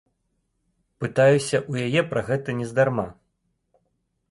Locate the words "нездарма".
2.65-3.07